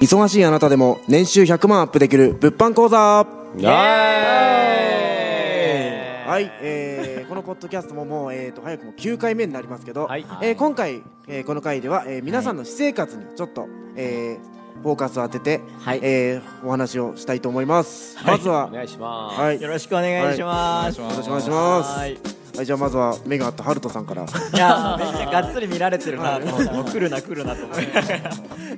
[0.00, 3.26] 忙しいあなたでも年収100万アップできる物販講座。
[3.56, 3.66] イエ
[6.26, 10.24] はい、えーこのポッドキャストももう、えー、と早くも9回目になりますけど、はい。
[10.42, 16.00] えー今回、えーこの回では、えー皆さんの私生活にちょっと、えーフォーカスを当てて、はい。
[16.02, 18.36] えーお話をしたいと思います、はい。
[18.36, 18.66] まずは。
[18.66, 19.40] お願いします。
[19.40, 21.00] はい、よろしくお願いします。
[21.00, 24.22] よろしくお願いしますはいはい、じゃあまずは目があったハルトさんから。
[24.22, 24.26] い
[24.56, 27.84] や、めっちゃがっつり見られてるなと思来るな来るなと思って。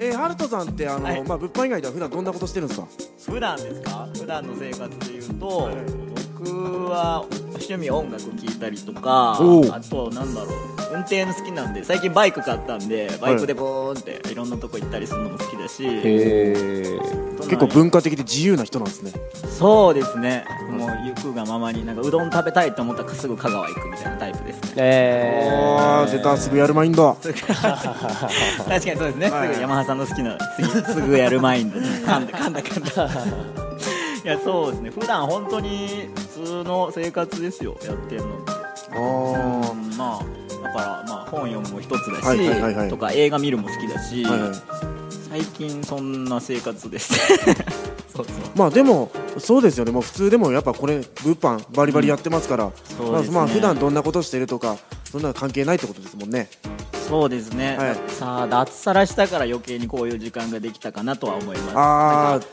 [0.01, 1.25] えー、ハルトさんってあの、はい。
[1.25, 2.89] まあ物販以外では普段どんなことしてるんですか？
[3.31, 4.09] 普段ですか？
[4.15, 5.71] 普段の生活でいうと、
[6.39, 9.37] 僕は趣味音楽聴いたりとかあ
[9.89, 16.99] となんだろう運転好きなんで最近バイク買ったんでバイクでボーンっていろんなとこ行ったりするのも好きだし、へ
[17.41, 19.13] 結構文化的で自由な人なんですね。
[19.59, 20.45] そうですね。
[20.71, 24.73] もう行くがままになんかうどん食べたいと思ったらすぐ香川行くみたいなタイプですね。
[24.77, 27.17] えあー出たすぐやるマインド。
[27.23, 29.49] 確かにそうですね、はい。
[29.49, 31.79] すぐ山葉さんの好きなすぐすぐやるマインド。
[31.79, 33.13] 噛んだ噛んだ噛んだ。
[34.25, 34.91] いやそうですね。
[34.91, 37.77] 普段本当に普通の生活ですよ。
[37.85, 38.53] やってるのって。
[38.93, 39.73] あー。
[39.73, 42.89] うんまあだからまあ本読むも一つだし、はいはいはいはい。
[42.89, 44.53] とか映画見るも好きだし、はいはい。
[45.31, 47.15] 最近そんな生活です。
[48.15, 48.37] そうそう。
[48.57, 49.93] まあでもそうですよね。
[49.93, 53.35] もう普通でもやっぱこれ物販バリバリやってますから、そうですね。
[53.35, 56.49] まあ、まあ普段どんなことしてるとかそんなの関係ないってことですもんね。
[57.09, 57.97] そうですね、はい。
[58.09, 61.73] さあ脱サラしたから余計にこういう時間ができたかなとは思います。
[61.75, 62.47] あなんか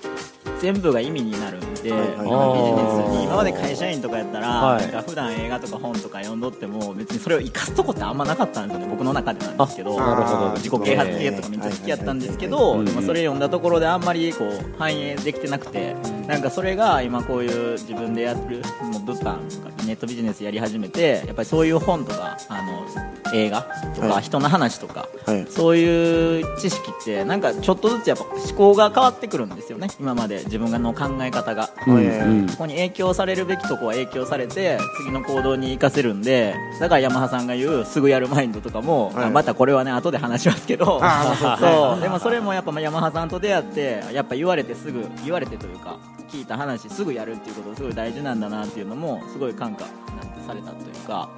[0.61, 4.85] 全部が意味になるんビジネスに今まで会社員とかやったら、はい。
[5.07, 8.87] 普段映画とか本とか読んどっても別にそれを生かすとこってあんまなかったんですよね。
[8.89, 15.95] 僕の中でなんですけどあなるほど自己啓発系とかめっちゃ好きやったんですけど、それ読んだところであんまりこう反映できてなくて、
[16.27, 22.85] なんかそれが今こういう自分でやるもう物販とかネットビジネスやり始めてやっぱりそういう本とかあの
[23.35, 24.23] 映画とか、はい。
[24.23, 25.45] 人の話とかはい。
[25.49, 29.89] そういう知識ってなんかちょっとずつやっぱ思考が変わってくるんですよね。
[29.99, 31.69] 今まで自分の考え方が。
[31.87, 32.49] うんえーうん。
[32.49, 39.25] そこに影響されるべきとこは影響されて次の行動に生かせるんでだから山葉さんが言うすぐやるマインドとかも、はい。
[39.25, 41.01] あまたこれはね後で話しますけど。
[41.59, 45.97] そうでもそれもやっぱ山葉さんと出会ってやっぱ言われてすぐ言われてというか
[46.35, 49.91] 聞いた話すぐやるっていうことがすごい大事なんだなっていうのもすごい感化な
[50.23, 51.29] んてされたというか、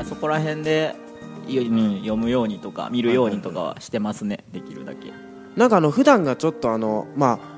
[0.00, 0.94] あ、そこら辺で
[1.48, 5.12] うん読むようにとか見るようにとかはしてますねできるだけ。
[5.56, 7.53] なんかあの普段がちょっとあのまあ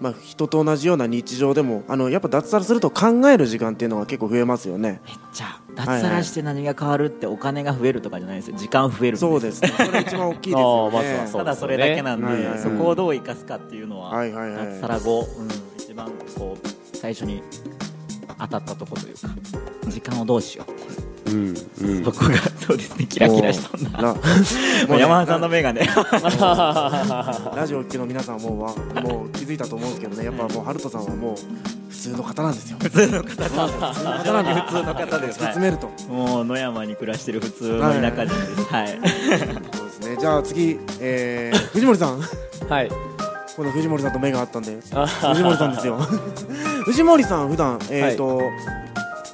[0.00, 5.00] まあ人と同じような日常でもあのやっぱ脱サラすると考える時間っていうのが結構増えますよね。
[5.06, 8.56] めっちゃ脱サラして何が変わるってお金が増えるとかじゃないですよ。
[8.56, 9.62] 時間増えるそうです。
[9.62, 11.28] ね それ一番大きいですよね。
[11.32, 12.46] まただそれだけなんで、はいはい。
[12.46, 14.66] はいそこをどう生かすかっていうのは、はいはいはい。
[14.66, 17.42] 脱サラ後、うん、一番こう最初に
[18.38, 19.28] 当たったとこというか
[19.88, 22.04] 時間をどうしようっていううんうん。
[22.04, 22.36] そこが
[22.66, 25.88] そうですねキラキラしとんななもう山田さんの目がね
[27.56, 31.36] ラジオを聴きの皆さんはもうわもう気づいたと思うんですけどねやっぱもうハルトさんはもう
[31.94, 32.76] 普通の方なんですよ。
[32.80, 38.64] 普通の方です普通の方なんで普通の方です、突き詰めると、もう野山に暮らしてる普通の田舎人です。
[38.64, 38.88] はい、
[39.74, 40.16] そうですね。
[40.18, 42.20] じゃあ次、えー、藤森さん。
[42.68, 42.90] はい。
[43.56, 44.76] この藤森さんと目があったんで。
[44.92, 45.96] あ 藤森さんですよ。
[46.84, 48.40] 藤森さん普段えっ、と、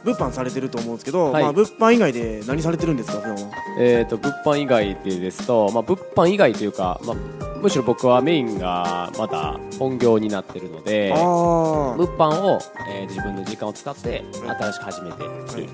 [0.04, 1.42] 物販されてると思うんですけど、はい。
[1.42, 3.40] まあ物販以外で何されてるんですか普段は？
[3.78, 7.16] えー、と物販以外でですと、まあ、物販以外というか、まあ、
[7.60, 12.58] むしろ僕はメインがまだ本業になってるので物販を、
[12.92, 15.68] えー自分の時間を使って新しく始めている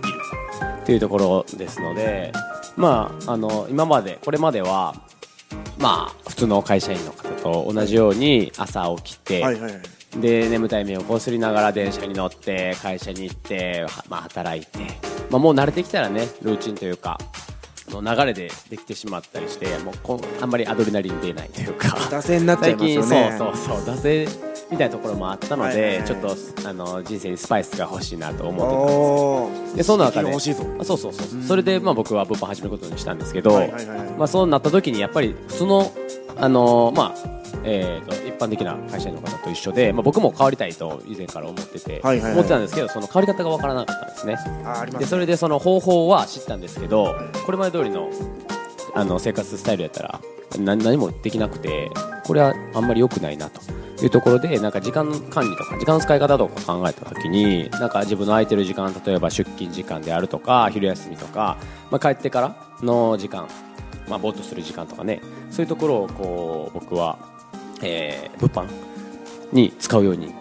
[0.86, 2.32] というところですので、
[2.76, 4.94] まあ、あの今までこれまでは、
[5.78, 14.78] まあ、普通の会社員の方と同じように朝起きて、はいはいはいで眠たい目をこすりながら電車に乗って会社に行って、はまあ、働いて、
[15.30, 17.18] まあ、もう慣れてきたらねルーチンというか
[17.88, 21.88] あの流れでできてしまったりしてもうこんあんまりアドレナリン出ないというか。
[21.88, 23.34] 惰性になっちゃいますよね。
[23.38, 24.28] そうそう惰性
[24.70, 26.06] みたいなところもあったので、はいはいはい。
[26.06, 31.12] ちょっとあの人生にスパイスが欲しいなと思っておたでその中で欲しいそうそうそう
[31.42, 34.10] それで、まあ、僕は物販始めることにしたんですけど、はいはいはいはい。
[34.18, 35.92] まあ、そうなった時にやっぱりその、
[36.36, 42.32] あのーまあえー、と一般的な会社員の方と一緒で、まあ、僕も変わりたいと以前から思ってて、はいはいはい。
[42.32, 44.36] 思ってたんですけどその変わり方が分からなかったんですね。
[44.98, 47.14] でそれでその方法は知ったんですけど
[47.44, 48.10] これまで通りの
[48.94, 50.20] あの生活スタイルやったら
[50.58, 51.90] 何何もできなくて
[52.24, 53.60] これはあんまり良くないなと。
[54.02, 61.56] いうところでなんか時間管理とか時間の使い方とか考えた時になんか自分の空いてる時間例えば出勤時間であるとか昼休みとか、
[61.90, 63.48] まあ、帰ってからの時間、
[64.06, 65.22] まあ、ぼーっとする時間とかね。
[65.50, 67.18] そういうところをこう僕は、
[67.82, 68.68] えー物販
[69.52, 70.34] に使うように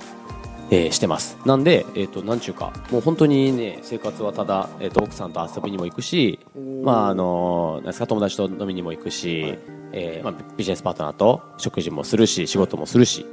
[0.72, 1.38] えーしてます。
[1.46, 6.40] なんで、えー、となんちゅうかもう本当にね生活はただ、えー、と奥さんと遊びにも行くし、
[6.84, 9.58] まああのなんですか友達と飲みにも行くし、
[9.92, 13.26] えーまあ、ビジネスパートナーと食事もするし仕事もするし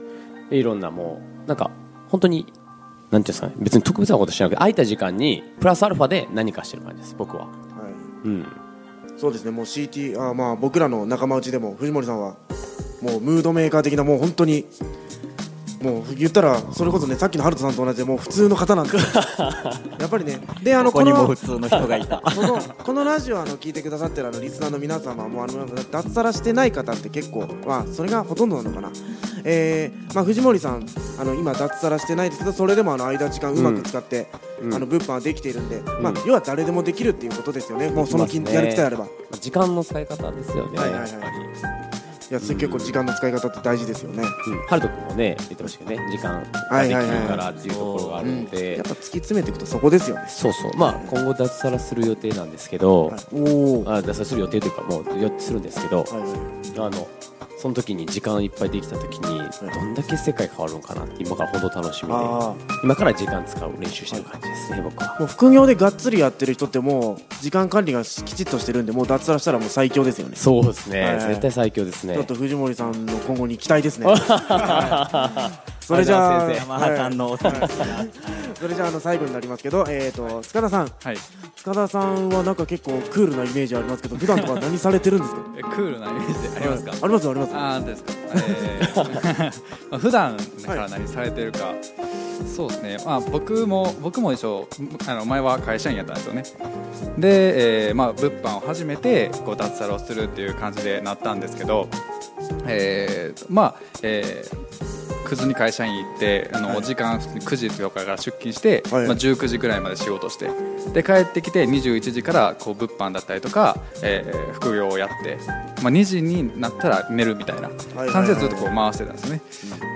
[0.50, 1.70] でいろんなもうなんか
[2.08, 2.46] 本当に
[3.10, 7.46] なんていうんですかね別に特別なことしなくて空いた時間にプラスアルファで何かしてる感じです僕は。
[7.46, 7.50] は
[8.25, 8.28] い。
[8.28, 8.46] うん。
[9.16, 12.37] そうですねもう CT あまあ僕らの仲間内でも藤森さんは
[13.02, 14.64] もうムードメーカー的なもう本当に
[15.82, 19.22] もう言ったらそれこそねさっきのハルトさんと同じでもう普通の方なんですよ
[19.99, 22.20] やっぱりねであのここにもの普通の人がいた。
[22.34, 28.90] このこのラジオあの聞いてくださってるあのリスナーの皆様もあの脱サラしてない方って結構まあそれがほとんどなのかな、
[29.44, 30.87] えーまあ、藤森さん
[31.19, 34.28] あの今脱サラしてないですけどそれでもあの間時間うまく使って、
[34.62, 34.75] うん。
[34.75, 37.90] あの物販はできているんで、まあ、要は誰でもできるっていうことですよね。
[37.90, 39.06] もうその気ねやる気さえあれば。
[39.40, 42.01] 時間の使い方ですよね、はいはいはい
[42.32, 46.11] いやそれ結構時間の使い方って大事ですよね、うん、ハルト君もね言ってましたけどね。
[46.11, 50.25] 時間ができるからっていうところがあるので、やっぱ突き詰めていくとそこですよね。
[50.29, 50.73] そうそう。
[50.79, 56.79] まあ今後脱サラする予定なんですけど、はいおあ脱サラする予定というかもう予するんですけど、いはい。
[56.79, 57.06] あの
[57.62, 59.38] その時に時間いっぱいできた時に
[59.73, 62.14] どんだけ世界変わるのかなって今から本当楽しみで。
[62.17, 65.14] あ今から時間使う練習してる感じですね僕は。
[65.17, 70.35] あもう副業でがっつりやってる人ってもう時間管理がきちっとしてるんでもう脱サラしたらもう最強ですよね。
[70.35, 74.06] そうですね、絶対最強ですねちょっと藤森さんの今後に期待ですね。
[74.06, 75.50] は
[75.82, 77.44] いそれじゃあ、先生山田さんのそ
[78.69, 81.16] れじゃああの最後になりますけど、えっ、と塚田さん、はい、
[81.56, 85.40] 塚田さんはなんか結構クールなイメージありますけど、普段とか何されてるんですか？
[85.58, 87.00] えクールなイメージありますか、はい。
[87.02, 87.52] ありますあります。
[87.54, 89.52] あー本当ですか、えー
[89.90, 91.58] まあ普段から何されてるか、
[92.46, 94.68] そうですね、まあ、僕も僕も一緒
[95.06, 96.42] あの前は会社員やったんですよね。
[97.18, 101.88] で、えーまあ、物販を始めてこう脱サラをするっていう感じでなったんですけど、
[102.66, 104.72] えーまあえー
[105.32, 106.76] 9時に会社員行ってあの、はい。
[106.78, 109.06] お時間普通に9時とかから出勤して、はい。
[109.06, 110.50] まあ、19時ぐらいまで仕事して
[110.92, 115.38] で帰ってきて21時からこう物販だったりとか、えー副業をやって、
[115.82, 117.70] まあ、2時になったら寝るみたいな
[118.12, 119.40] 感じでずっとこう回してたんですね。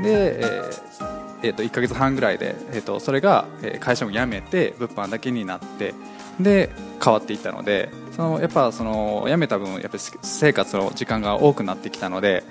[0.03, 1.06] で、えー
[1.43, 5.95] えー、と1か月半ぐらいで、えー、とそれが、えー会社を辞めて物販だけになって
[6.41, 6.71] で
[7.03, 12.43] 変わっていったのでそのやっぱその辞めた分やっぱり生活の時間が多くなってきたので、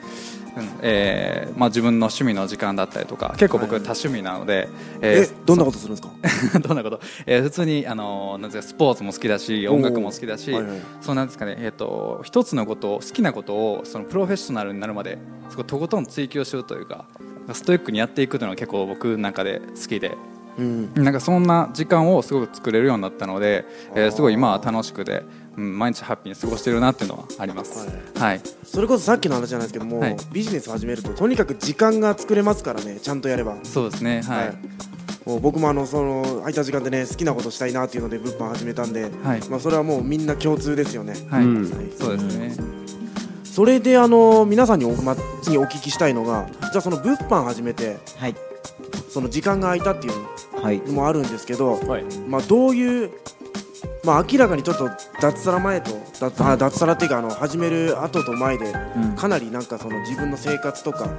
[0.58, 4.70] うんえーまあ、自分の趣味の時間だったりとか結構僕はい多趣味なので、
[5.02, 6.08] え、どんなことするんです
[6.54, 6.60] か？
[6.62, 10.78] どんなこと、えー普通にあのなんですかスポーツも好きだし音楽も好きだし、はいはい。
[11.02, 15.18] そうなんですかね、えー、と一つのことを好きなことをそのプロフェッショナルになるまで
[15.50, 17.06] すごいとことん追求するというか
[17.54, 20.18] ストイックにやっていくというのが結構僕の中で好きで。
[20.58, 20.94] うん。
[20.96, 25.24] なんかそんな時間をすごく作れるようになったので、えーすごい今は楽しくて、
[25.58, 27.88] うん、毎日ハッピーに過ごしてるなっていうのはあります。
[28.18, 30.18] はい、それこそさっきの話じゃないですけども、はい。
[30.32, 33.58] ビジネス始めるととにかく時間が作れますからね、ちゃんとやれば。
[33.64, 34.58] そうですね、はい、はい。
[35.26, 39.50] もう僕もあのその空いた時間でね好きなことしたいなっていうので物販始めたんで、はい。
[39.50, 41.16] まあそれはもうみんな共通ですよね。
[41.30, 41.92] はい、うん。
[41.98, 42.85] そうですね。
[43.56, 48.36] それであの皆さんにお,、ま、次お聞きしたいのがじゃあその物販始めてはい。
[49.10, 50.80] その時間が空いたっていうはい。
[50.82, 52.04] のもあるんですけど、はい。
[52.28, 53.12] まあ、どういう、
[54.04, 54.90] まあ、明らかにちょっと
[55.22, 59.16] 脱サラ前と脱あ脱サラっていうかあの始める後と前でうん。
[59.16, 61.10] かなりなんかその自分の生活とか、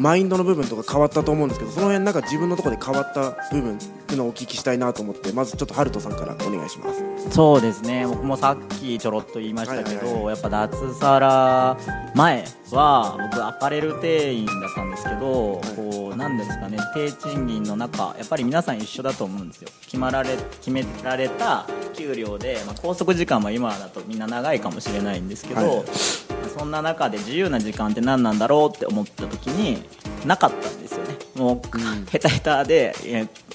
[0.00, 7.30] マインドの部分とか変わったと思うんですけどその辺なんか自分のところで変わった部分っていうのをお聞きしたいなと思ってまずちょっとハルトさんからお願いします。
[7.30, 11.76] そうですね僕もさっきちょろっと言いましたけど、はいはいやっぱ脱サラ
[12.14, 19.68] 前は僕アパレル店員だったんですけど、こうなんですかね低賃金の中やっぱり皆さん一緒だと思うんですよ。
[19.82, 29.82] 決まられ決められた給料で、まあ、拘束時間は今だとみんな長いかもしれないんですけど、はいそんな中で自由な時間って何なんだろうって思った時に
[30.26, 31.16] なかったんですよね。
[31.36, 31.78] もう、
[32.10, 32.94] ヘタヘタで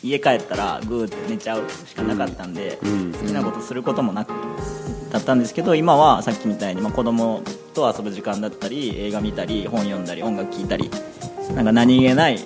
[0.02, 3.12] 家帰ったらグーって寝ちゃうしかなかったんで、うん。
[3.14, 4.34] 好きなことすることもなく
[5.12, 7.42] だったんですけど今はさっきみたいに、まあ、子供
[7.74, 10.90] と遊ぶ時間だったり映画見たり本読んだり音楽聴いたり
[11.54, 12.40] なんか何気ない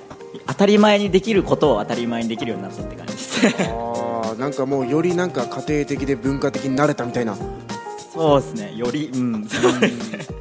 [0.46, 3.48] 当たり前にできることを当たり前にできるようになったって感じです。
[3.48, 7.36] あーなんかもうよりなんか家庭的で文化的になれたみたいな。
[8.14, 8.76] そうですね。
[8.76, 9.48] よりうん。
[9.48, 10.39] そうですね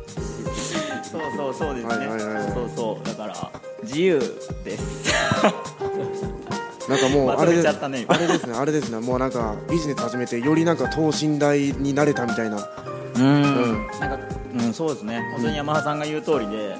[1.49, 2.35] そうそうですね、はいはいはい。
[2.35, 3.07] はいそうそう。
[3.07, 3.53] だから
[3.83, 4.19] 自由
[4.65, 5.13] です。
[6.89, 8.15] なんかもうあれでめちゃったね今。
[8.15, 9.01] あれですねあれですね。
[9.01, 12.69] もうなんかビジネス始めてよりなんか等身大になれたみたいな。
[13.17, 13.25] うん。
[13.25, 13.87] うん。
[14.01, 14.19] なんか、
[14.55, 15.23] うん、そうですね。
[15.33, 16.77] 本当に山田さんが言う通りで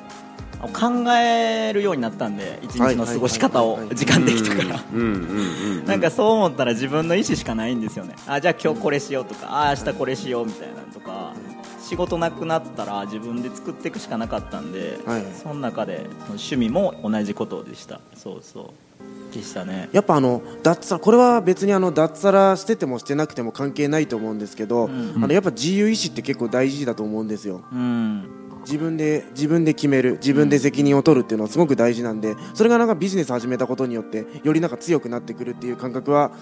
[0.73, 5.13] 考えるようになったんで一日の過ごし方を時間できたからうんうんう
[5.83, 5.85] ん。
[5.85, 8.15] なんかそう思ったら自分の意思しかないんですよね。
[8.27, 11.33] あじゃあ今日これしようとかあ明日これしようみたいなのとか
[11.89, 15.25] 仕事なくなったら自分で作っていくしかなかったんで、はい。
[15.35, 18.03] その中でその趣味も同じことでした。
[18.15, 18.75] そうそ
[19.33, 19.35] う。
[19.35, 19.89] でしたね。
[19.93, 25.15] やっぱあの脱サラこれは別にあの脱サラしててもしてなくても関係ないと思うんですけど、ん。
[25.17, 27.65] あのやっぱ自由意志って結構大事だと思うんですよ。
[27.73, 28.29] うん。
[28.67, 36.33] 自分で自分で決める自分で責任を取るっていうのはすごく大事なんでそれがなんかビジネス始めたことによってよりなんか強くなってくるっていう感覚は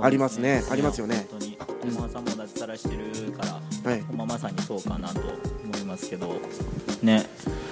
[0.00, 0.62] ありますね。
[0.70, 1.26] ありますよね。
[1.30, 1.58] 本当に。
[1.82, 4.00] 友さんも脱サラしてるから、はい。
[4.02, 6.34] ほんままさにそうかなと思いますけど。
[7.02, 7.24] ね。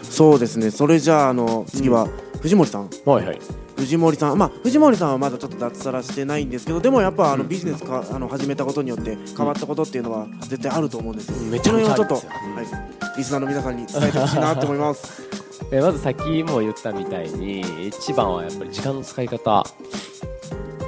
[0.02, 0.70] そうですね。
[0.70, 2.08] それじゃああの次は
[2.40, 2.88] 藤森さん。
[3.04, 3.40] はいはい。
[3.76, 4.38] 藤森さん。
[4.38, 11.30] まあ藤森さんはまだちょっと脱サラしてないんですけどでもやっぱあのビジネスかあの始めたことによって変わったことっていうのは絶対あると思うんです。
[11.30, 12.30] よめちゃめちゃありこのますよ。
[12.30, 15.22] 辺をちょっと、はい、リスナーの皆さんに伝えてほしいなと思います。
[15.72, 19.66] えまずさっきも言ったみたいに一番はやっぱり時間の使い方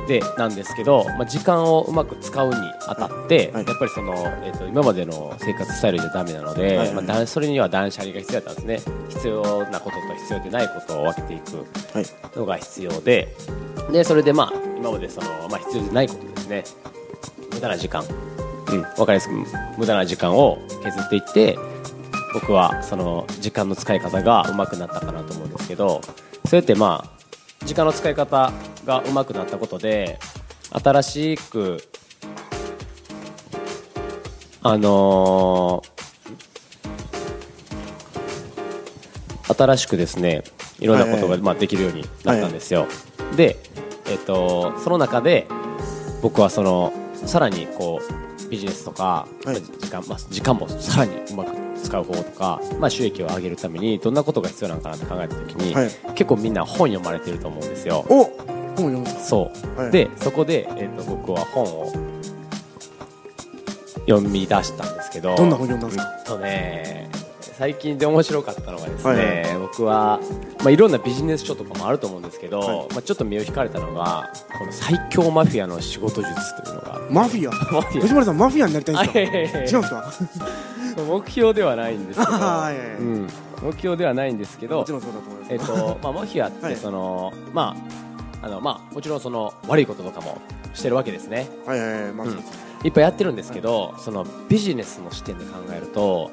[0.06, 2.54] でなんですけど、まあ、時間をうまく使うに
[2.86, 3.66] あたって、はい。
[3.66, 8.94] やっぱりその、えー、と今までの生活スタイルじゃダメなので、はいはいまあ断、それには断捨離が必要だったんですね。
[9.08, 11.56] 必要なことと必要でないことを分けていく
[11.92, 12.38] はい。
[12.38, 13.34] のが必要で
[13.92, 16.64] でそれでまあ今までその、まあ、必要でないことですね。
[17.52, 19.34] 無駄な時間、うん、分かりやすく
[19.78, 21.58] 無駄な時間を削っていって
[22.34, 26.02] 僕はその時間の使い方が上手くなったかなと思うんですけど
[26.44, 28.52] そうやってまあ時間の使い方
[28.86, 30.18] が上手くなったことで
[30.70, 31.82] 新しく
[34.62, 35.96] あのー
[39.54, 40.42] 新しくですね
[40.80, 41.38] いろんなことはいはい。
[41.38, 42.86] がまあできるようになったんですよ、
[43.36, 43.56] で、
[44.06, 45.46] えっとその中で
[46.20, 49.62] 僕はそのさらにこうビジネスとか、はい。
[49.62, 51.50] 時間まあ、時間もさらにうまく
[51.82, 55.90] 使う方法とか、まあ、収益を上げるためにどんなことが必要なのかなって考えた時に、はい。
[56.14, 58.04] 結構みんな本読まれてると思うんですよ
[58.78, 59.90] お本読むそう、はい。
[59.90, 61.92] でそこで、えっと僕は本を
[64.08, 66.14] 読み出したんですけどどんな本読んだんですか？
[66.18, 70.20] えっとね最近で面白かったのがですね、はいは僕は、
[70.58, 72.88] まあ、いろんなビジネス書とかもあると思うんですけど、はい。
[72.92, 77.52] まあ、ちょっと目を引かれたのがこの最強マフィアの仕事術というのがマフィア？
[77.72, 78.02] マフィア。
[78.02, 79.58] 藤森さんマフィアになりたいんですか？
[79.58, 80.46] 違うんですか？
[81.08, 82.42] 目標ではないんですけど、 はい
[82.78, 82.96] はいはい。
[82.98, 83.26] うん、
[83.62, 84.84] 目標ではないんですけど
[85.48, 86.74] えっとまあ、マフィアっはい。
[86.74, 88.05] てその、まあ
[88.46, 90.40] あのまあ、もちろんその悪いこととかも
[90.72, 91.48] してるわけですね。
[91.66, 92.38] はいはいはいまあうん。
[92.84, 96.30] いっぱいやってるんですけど、そのビジネスの視点で考えると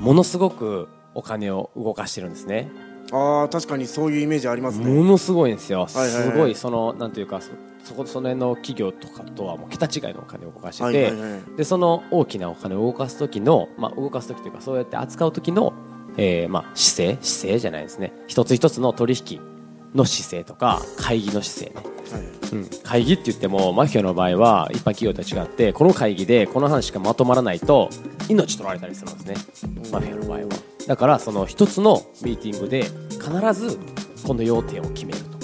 [0.00, 2.68] ものすごくお金を動かしてるんですね。
[3.12, 4.86] ああ確かにそういうイメージありますね。
[4.86, 7.50] ものすごいんですよ、はいはいすごいそのなんていうかそ
[7.84, 11.40] そこその辺の企業とかとはもう桁違いのお金を動かしてて、はいはいはい。
[11.56, 15.74] でその大きなお金を動かす時の、まあ、動かす時というかそうやって扱う時の、
[16.16, 18.12] えーまあ、姿勢姿勢じゃないですね。
[18.26, 19.51] 一つ一つの取引
[19.94, 22.22] の姿勢とか会議の姿勢ね、はい。
[22.52, 27.90] うん、会議って言ってもマフィアの場合は一般企業とは違ってこの会議でこの話がまとまらないと
[28.28, 29.70] 命取られたりするんですね。
[29.90, 30.46] マフィアの場合は。
[30.86, 32.82] だからその一つのミーティングで
[33.12, 33.78] 必ず
[34.26, 35.42] この要点を決めるとか。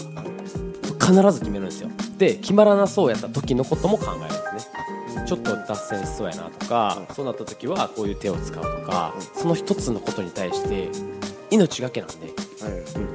[1.00, 1.90] 必ず決めるんですよ。
[2.19, 4.69] で決まらなそうやった時のことも考えるんです
[5.17, 5.25] ね。
[5.26, 10.88] ちょっと脱線しそうやなとか、そうなった時はこういう手を使うとか、その一つのことに対して
[11.50, 12.26] 命がけなんで。
[12.26, 12.33] は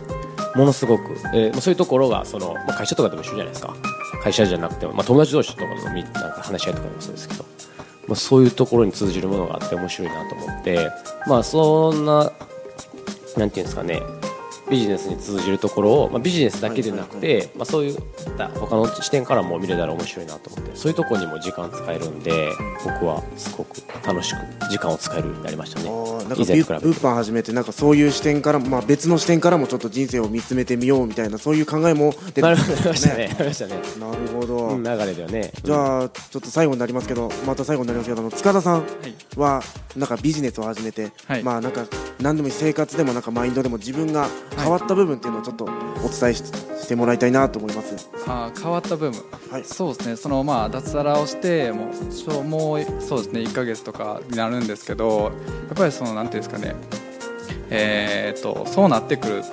[0.10, 0.13] い
[0.56, 3.76] ものすごく、えーま、そういうところがその、まあ、会社とかでも一緒じゃないですか。
[4.24, 7.46] 会社じゃなくても、まあ、友達同士とかのなんか話し合いとかもそうですけど、
[8.08, 10.90] まあ、そういうところに通じるものがあって面白いなと思って。
[11.28, 12.32] まあそんな
[13.38, 14.02] なんていうんですかね。
[14.74, 17.98] ビジネスに通じるところを、まあ、ビジネスだけでなくて、まあ、そういっ
[18.36, 22.50] た他の視点からも見れたら面白いなと思ってそういうところにも時間使えるんで
[22.84, 24.40] 僕はすごく楽しく
[24.72, 25.90] 時間を使えるようになりましたね。
[25.90, 26.74] なんか以前と比べて。
[26.74, 33.28] 物販始めてなんかそういう視点からも、まあ、別の視点からもちょっと人生を見つめてみようみたいなそういう考えも出てなるきましたね。
[33.28, 35.52] なりましたね、なるほど、うん、流れではね。
[35.64, 38.86] じゃあちょっと最後になりますけどまた最後になりますけどあの塚田さん
[39.38, 39.62] は
[39.96, 41.44] なんかビジネスを始めて、はい。
[41.44, 41.86] まあなんか
[42.20, 44.28] 何でもいい生活でもなんかマインドでも自分が
[44.64, 45.70] 変わった部分っていうのをちょっとお
[46.10, 46.44] 伝えし
[46.84, 48.10] してもらいたいなと思います。
[48.28, 49.64] あー変わった部分、はい。
[49.64, 50.16] そうですね。
[50.16, 51.92] そのまあ脱サラをしても
[52.40, 55.32] うもうそうですね1ヶ月とかになるんですけど
[55.68, 56.76] やっぱりそのなんていうんですかね。
[57.70, 59.44] えー、とそうなってくる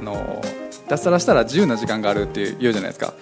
[0.00, 0.42] あの
[0.88, 3.14] 脱サラしたら自由な時間があるっていう言うじゃないですか。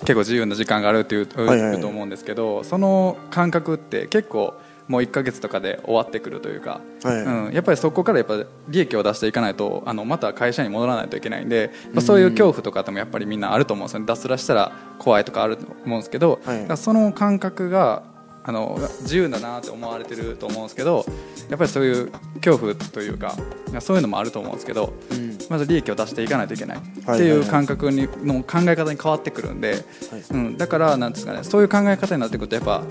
[0.00, 1.70] 結構自由な時間があるっていう,、はいはい。
[1.72, 4.54] 言うと思うんですけどその感覚って結構
[4.88, 7.16] もう1ヶ月とかで終わってくるというか、はい。
[7.22, 14.06] うん、やっぱりそこからやっぱ利益を出していかないとあのまた会社に戻らないといけないんで、まあ、そういう恐怖とかってもやっぱりみんなあると思うんですよね。
[14.06, 16.76] 脱サラしたら怖いとかあると思うんですけど、はい。
[16.76, 18.02] その感覚が
[18.44, 21.04] あの自由だなって思われてると思うんですけど
[21.48, 22.10] やっぱりそういう
[22.42, 23.36] 恐怖というか
[23.80, 25.38] そういうのもあると思うんですけどうん。
[25.48, 26.76] まず利益を出していかないといけない。
[26.76, 29.84] はいっていう感覚にの考え方に変わってくるんで、
[30.30, 32.82] うん、だからなんですかねそういう考え方になってくるとやっぱ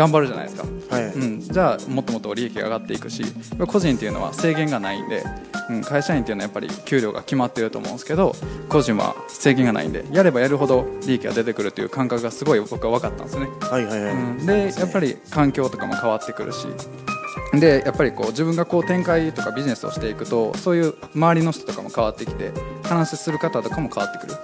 [0.00, 0.64] 頑張るじゃないですか。
[0.96, 1.04] はい。
[1.12, 3.22] うん、じゃあもっともっと利益が上がっていくし
[3.66, 5.22] 個人っていうのは制限がないんで、
[5.68, 8.34] うん、会社員っていうのはやっぱり給料が決まってると思うんですけど
[8.70, 16.66] 個人は制限がないんでやればやるほど利益が出てくるっていう感覚がすごい僕は分かったんですよね、はいはいはい、うん、でやっぱり環境とかも変わってくるし、
[17.52, 22.52] でやっぱりこう自分がこう展開とかビジネスをしていくとそういう周りの人とかも変わってきて
[22.84, 24.38] 話する方とかも変わってくる、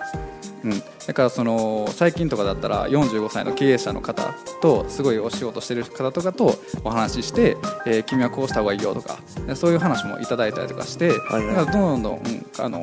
[0.67, 7.57] うん、だからその最近とかだったら45歳の経営者の方とすごいお仕事してる方とかとお話しして、
[7.87, 9.19] えー君はこうした方がいいよとか
[9.55, 11.57] そういう話もいただいたりとかして、はいはい。
[11.57, 12.83] だからどんどんうんあの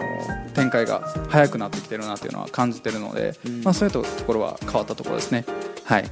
[0.53, 5.45] 展開が早くなってきてるなっていうのは感じてるので、まあ、そういうところは変わったところですね。
[5.83, 6.05] はい。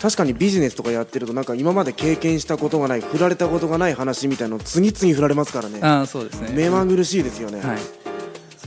[0.00, 5.80] 確かにビジネスとかやってるとなんか今まで経験したことがない振られたことがない話みたいなの次々振られますからね。
[5.82, 6.50] あーそうですね。
[6.54, 7.78] 目まぐるしいですよね、はい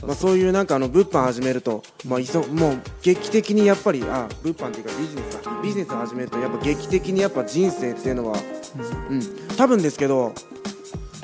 [0.02, 8.38] まあ、そういうなんかあの物販始めると、まあ、いそもう劇的にやっぱりあ物販っていうかビジネスかビジネスを始めるとやっぱ劇的にやっぱ人生っていうのは、
[9.10, 9.22] うん、
[9.56, 10.32] 多分ですけど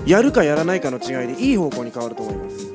[0.07, 2.69] やるかやらないかの違いでいい方向に変わると思います。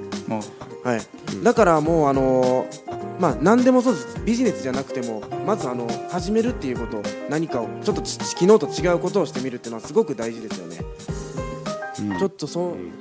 [0.83, 1.01] はい、
[1.43, 4.21] だからもうあのーまあ何でもそうです。
[4.25, 10.79] ビジネスじゃなくてもまずあの始めるっていうこと何かをちょっとち昨日と違うことをしてみるっていうのはすごく大事ですよね。
[12.19, 12.91] ちょっとそう、うん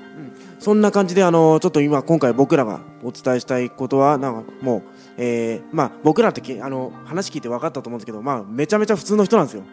[0.62, 4.82] そんな感じであのちょっと今今回僕らがお伝えしたいことはなんかもう、
[5.18, 9.64] えーまあ僕らってきあの話聞いて分かったと思うんですけどまあめちゃめちゃ普通の人なんですよ。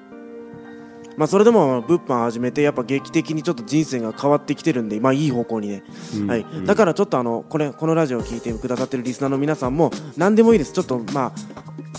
[1.15, 5.83] まあそれでも物販始めてやっぱ劇的にちょっと人生が変わってきてるんでまあいい方向にね、
[6.27, 10.73] はい、だからちょっとあのこれこのラジオを聞いてくださってるリスナーの皆さんも何でもいいです。
[10.73, 11.31] ちょっとまあ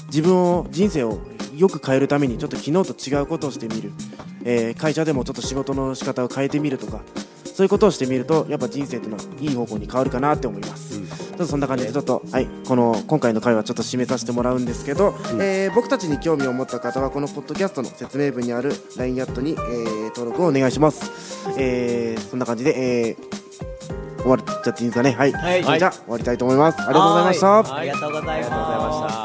[0.06, 1.20] 自分を人生を
[1.54, 3.92] よく変えるためにちょっと昨日と違うことをしてみる、
[4.44, 7.02] えー会社でもちょっと仕事の仕方を変えてみるとか
[7.60, 23.40] そういうことをしてみるとやっぱ人生っていうのはいい方向に変わるかなって思います、ちょっとそんな感じでちょっと、はい、この今回の回はちょっと締めさせてもらうんですけど、えー僕たちに興味を持った方はこのポッドキャストの説明文にある LINE アットに、えー登録をお願いします、えーそんな感じで、えー
[24.22, 25.12] 終わっちゃっていいですかね。
[25.12, 25.78] はい、はい。
[25.78, 26.80] じゃあ終わりたいと思います。
[26.80, 27.76] ありがとうございました。
[27.76, 29.19] ありがとうございました